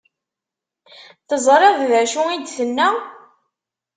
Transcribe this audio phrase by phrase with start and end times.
[1.27, 2.89] Teẓriḍ d acu i d-tenna?